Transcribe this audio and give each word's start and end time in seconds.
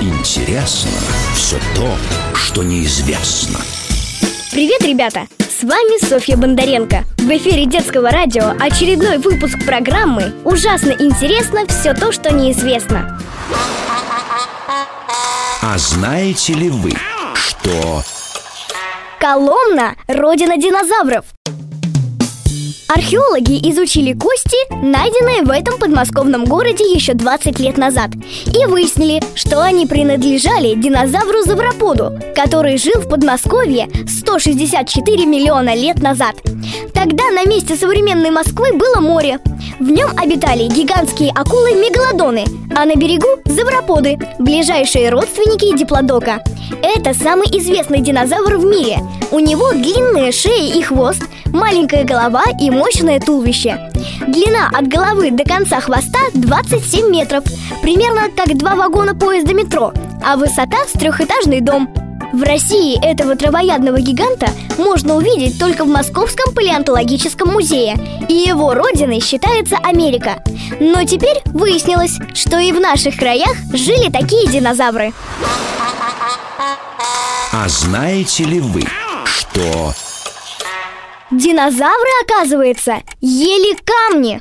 Интересно 0.00 0.90
все 1.34 1.58
то, 1.74 1.88
что 2.34 2.62
неизвестно. 2.62 3.58
Привет, 4.50 4.82
ребята! 4.82 5.26
С 5.38 5.62
вами 5.62 6.04
Софья 6.04 6.36
Бондаренко. 6.36 7.04
В 7.18 7.28
эфире 7.36 7.66
детского 7.66 8.10
радио 8.10 8.54
очередной 8.60 9.18
выпуск 9.18 9.58
программы 9.66 10.32
«Ужасно 10.44 10.92
интересно 10.92 11.66
все 11.66 11.94
то, 11.94 12.12
что 12.12 12.32
неизвестно». 12.32 13.20
А 15.60 15.76
знаете 15.78 16.54
ли 16.54 16.70
вы, 16.70 16.92
что 17.34 18.02
Коломна– 19.18 19.96
родина 20.06 20.56
динозавров. 20.56 21.24
Археологи 22.88 23.58
изучили 23.70 24.14
кости, 24.14 24.56
найденные 24.82 25.42
в 25.42 25.50
этом 25.50 25.78
подмосковном 25.78 26.46
городе 26.46 26.84
еще 26.84 27.12
20 27.12 27.60
лет 27.60 27.76
назад, 27.76 28.10
и 28.46 28.64
выяснили, 28.64 29.22
что 29.34 29.62
они 29.62 29.86
принадлежали 29.86 30.74
динозавру 30.74 31.42
Завроподу, 31.42 32.18
который 32.34 32.78
жил 32.78 33.00
в 33.00 33.08
Подмосковье 33.08 33.88
164 34.08 35.26
миллиона 35.26 35.74
лет 35.74 36.00
назад. 36.00 36.36
Тогда 36.98 37.30
на 37.30 37.44
месте 37.44 37.76
современной 37.76 38.30
Москвы 38.30 38.72
было 38.72 39.00
море. 39.00 39.38
В 39.78 39.88
нем 39.88 40.10
обитали 40.16 40.64
гигантские 40.64 41.30
акулы-мегалодоны, 41.30 42.44
а 42.76 42.84
на 42.86 42.96
берегу– 42.96 43.28
завроподы, 43.44 44.18
ближайшие 44.40 45.10
родственники 45.10 45.78
диплодока. 45.78 46.42
Это 46.82 47.14
самый 47.14 47.46
известный 47.56 48.00
динозавр 48.00 48.56
в 48.56 48.64
мире. 48.64 48.98
У 49.30 49.38
него 49.38 49.70
длинная 49.70 50.32
шея 50.32 50.74
и 50.74 50.82
хвост, 50.82 51.22
маленькая 51.46 52.02
голова 52.02 52.42
и 52.60 52.68
мощное 52.68 53.20
туловище. 53.20 53.78
Длина 54.26 54.68
от 54.76 54.88
головы 54.88 55.30
до 55.30 55.44
конца 55.44 55.80
хвоста 55.80 56.18
27 56.34 57.08
метров, 57.12 57.44
примерно 57.80 58.22
как 58.36 58.58
два 58.58 58.74
вагона 58.74 59.14
поезда 59.14 59.54
метро, 59.54 59.92
а 60.26 60.36
высота 60.36 60.78
с 60.88 60.98
трехэтажный 60.98 61.60
дом. 61.60 61.88
В 62.32 62.42
России 62.42 63.02
этого 63.02 63.36
травоядного 63.36 64.00
гиганта 64.00 64.48
можно 64.76 65.16
увидеть 65.16 65.58
только 65.58 65.84
в 65.84 65.88
Московском 65.88 66.54
палеонтологическом 66.54 67.52
музее, 67.52 67.96
и 68.28 68.34
его 68.34 68.74
родиной 68.74 69.20
считается 69.20 69.76
Америка. 69.82 70.42
Но 70.78 71.04
теперь 71.04 71.40
выяснилось, 71.46 72.18
что 72.34 72.58
и 72.58 72.72
в 72.72 72.80
наших 72.80 73.16
краях 73.16 73.56
жили 73.72 74.10
такие 74.10 74.46
динозавры. 74.46 75.14
А 77.52 77.68
знаете 77.68 78.44
ли 78.44 78.60
вы, 78.60 78.82
что 79.24 79.94
Динозавры, 81.30 82.10
оказывается, 82.24 83.02
ели 83.20 83.76
камни. 83.84 84.40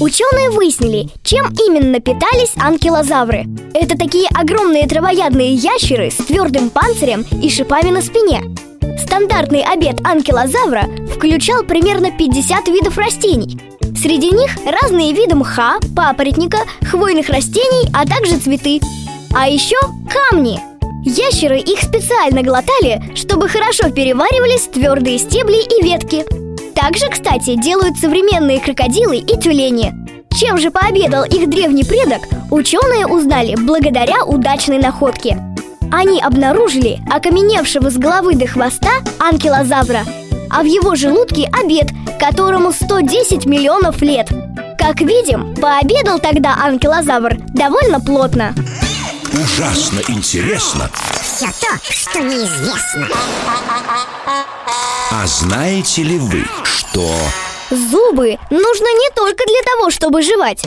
Ученые 0.00 0.50
выяснили, 0.50 1.08
чем 1.22 1.46
именно 1.66 2.00
питались 2.00 2.52
анкилозавры. 2.56 3.46
Это 3.72 3.96
такие 3.96 4.28
огромные 4.34 4.86
травоядные 4.86 5.54
ящеры 5.54 6.10
с 6.10 6.16
твердым 6.16 6.70
панцирем 6.70 7.24
и 7.42 7.48
шипами 7.48 7.90
на 7.90 8.02
спине. 8.02 8.42
Стандартный 8.98 9.62
обед 9.62 10.00
анкилозавра 10.04 10.84
включал 11.14 11.62
примерно 11.62 12.10
50 12.10 12.68
видов 12.68 12.98
растений. 12.98 13.58
Среди 13.96 14.30
них 14.30 14.50
разные 14.66 15.12
виды 15.12 15.34
мха, 15.34 15.78
папоротника, 15.96 16.58
хвойных 16.82 17.28
растений, 17.28 17.90
а 17.94 18.06
также 18.06 18.36
цветы. 18.36 18.80
А 19.34 19.48
еще 19.48 19.76
камни– 20.10 20.60
Ящеры 21.08 21.60
их 21.60 21.82
специально 21.82 22.42
глотали, 22.42 23.00
чтобы 23.14 23.48
хорошо 23.48 23.90
переваривались 23.90 24.66
твердые 24.66 25.18
стебли 25.18 25.58
и 25.58 25.84
ветки. 25.84 26.45
Также, 26.76 27.08
кстати, 27.08 27.56
делают 27.56 27.98
современные 27.98 28.60
крокодилы 28.60 29.16
и 29.16 29.40
тюлени. 29.40 29.92
Чем 30.38 30.58
же 30.58 30.70
пообедал 30.70 31.24
их 31.24 31.48
древний 31.48 31.84
предок, 31.84 32.20
ученые 32.50 33.06
узнали 33.06 33.56
благодаря 33.56 34.24
удачной 34.24 34.78
находке. 34.78 35.38
Они 35.90 36.20
обнаружили 36.20 37.00
окаменевшего 37.10 37.90
с 37.90 37.96
головы 37.96 38.34
до 38.34 38.46
хвоста 38.46 38.90
анкилозавра, 39.18 40.04
а 40.50 40.62
в 40.62 40.66
его 40.66 40.94
желудке 40.94 41.48
обед, 41.52 41.90
которому 42.20 42.72
110 42.72 43.46
миллионов 43.46 44.02
лет. 44.02 44.28
Как 44.78 45.00
видим, 45.00 45.54
пообедал 45.54 46.18
тогда 46.18 46.56
анкилозавр 46.62 47.36
довольно 47.54 48.00
плотно. 48.00 48.54
ужасно 49.32 50.00
интересно 50.08 50.90
Все 51.22 51.46
то, 51.46 51.78
что 51.82 52.20
неизвестно 52.20 53.08
А 55.10 55.26
знаете 55.26 56.02
ли 56.02 56.18
вы, 56.18 56.44
что 56.96 57.10
Зубы 57.70 58.38
нужно 58.50 58.86
не 58.86 59.14
только 59.14 59.44
для 59.46 59.62
того, 59.72 59.90
чтобы 59.90 60.22
жевать. 60.22 60.62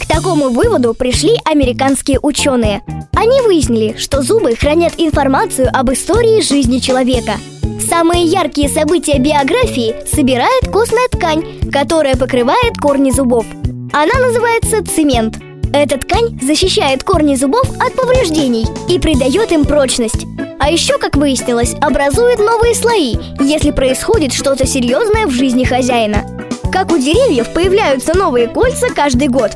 К 0.00 0.06
такому 0.06 0.48
выводу 0.48 0.92
пришли 0.94 1.36
американские 1.44 2.18
ученые. 2.20 2.82
Они 3.14 3.40
выяснили, 3.42 3.96
что 3.96 4.22
зубы 4.22 4.56
хранят 4.56 4.94
информацию 4.96 5.68
об 5.72 5.92
истории 5.92 6.40
жизни 6.40 6.78
человека. 6.78 7.34
Самые 7.88 8.24
яркие 8.24 8.68
события 8.68 9.18
биографии 9.18 9.94
собирает 10.12 10.68
костная 10.72 11.08
ткань, 11.08 11.70
которая 11.70 12.16
покрывает 12.16 12.78
корни 12.80 13.10
зубов. 13.10 13.46
Она 13.92 14.18
называется 14.18 14.82
цемент. 14.84 15.36
Эта 15.72 15.98
ткань 15.98 16.40
защищает 16.42 17.04
корни 17.04 17.36
зубов 17.36 17.68
от 17.78 17.94
повреждений 17.94 18.66
и 18.88 18.98
придает 18.98 19.52
им 19.52 19.64
прочность. 19.64 20.26
А 20.66 20.68
еще, 20.68 20.98
как 20.98 21.14
выяснилось, 21.14 21.76
образует 21.80 22.40
новые 22.40 22.74
слои, 22.74 23.14
если 23.38 23.70
происходит 23.70 24.32
что-то 24.32 24.66
серьезное 24.66 25.28
в 25.28 25.30
жизни 25.30 25.62
хозяина. 25.62 26.24
Как 26.72 26.90
у 26.90 26.98
деревьев 26.98 27.54
появляются 27.54 28.18
новые 28.18 28.48
кольца 28.48 28.88
каждый 28.92 29.28
год. 29.28 29.52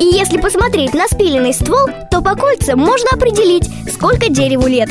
И 0.00 0.06
если 0.06 0.38
посмотреть 0.38 0.94
на 0.94 1.06
спиленный 1.06 1.52
ствол, 1.52 1.90
то 2.10 2.22
по 2.22 2.34
кольцам 2.34 2.78
можно 2.78 3.10
определить, 3.12 3.68
сколько 3.92 4.30
дереву 4.30 4.66
лет. 4.66 4.88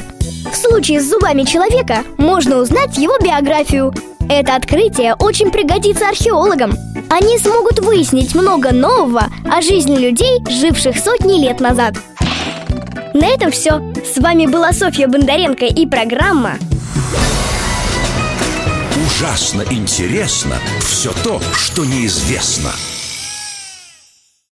В 0.51 0.55
случае 0.55 1.01
с 1.01 1.09
зубами 1.09 1.41
человека 1.41 2.03
можно 2.19 2.57
узнать 2.57 2.95
его 2.99 3.17
биографию. 3.17 3.95
Это 4.29 4.55
открытие 4.55 5.15
очень 5.15 5.49
пригодится 5.49 6.07
археологам. 6.07 6.73
Они 7.09 7.39
смогут 7.39 7.79
выяснить 7.79 8.35
много 8.35 8.71
нового 8.71 9.23
о 9.51 9.59
жизни 9.63 9.97
людей, 9.97 10.39
живших 10.47 10.99
сотни 10.99 11.41
лет 11.41 11.59
назад. 11.59 11.95
На 13.13 13.27
этом 13.27 13.51
все. 13.51 13.81
С 14.03 14.17
вами 14.19 14.45
была 14.45 14.73
Софья 14.73 15.07
Бондаренко 15.07 15.65
и 15.65 15.85
программа 15.85 16.57
ужасно 19.23 19.63
интересно 19.71 20.57
все 20.81 21.13
то, 21.23 21.39
что 21.55 21.85
неизвестно 21.85 22.71